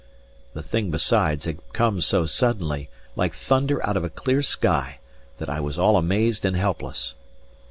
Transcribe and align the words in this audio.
The 0.55 0.63
thing, 0.63 0.89
besides, 0.89 1.45
had 1.45 1.59
come 1.73 2.01
so 2.01 2.25
suddenly, 2.25 2.89
like 3.15 3.35
thunder 3.35 3.85
out 3.87 3.95
of 3.95 4.03
a 4.03 4.09
clear 4.09 4.41
sky, 4.41 4.97
that 5.37 5.47
I 5.47 5.59
was 5.59 5.77
all 5.77 5.95
amazed 5.95 6.43
and 6.43 6.55
helpless. 6.57 7.13